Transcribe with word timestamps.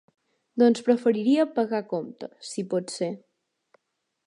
Doncs 0.61 0.85
preferiria 0.87 1.45
pagar 1.59 1.83
a 1.85 1.87
compte, 1.93 2.31
si 2.53 2.65
pot 2.75 2.97
ser? 2.97 3.13